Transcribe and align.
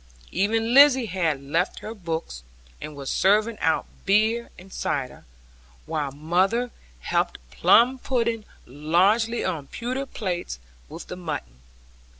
Even 0.31 0.73
Lizzie 0.73 1.05
had 1.05 1.43
left 1.43 1.77
her 1.81 1.93
books, 1.93 2.41
and 2.81 2.95
was 2.95 3.11
serving 3.11 3.59
out 3.59 3.85
beer 4.03 4.49
and 4.57 4.73
cider; 4.73 5.25
while 5.85 6.11
mother 6.11 6.71
helped 7.01 7.37
plum 7.51 7.99
pudding 7.99 8.43
largely 8.65 9.45
on 9.45 9.67
pewter 9.67 10.07
plates 10.07 10.57
with 10.89 11.05
the 11.05 11.15
mutton. 11.15 11.59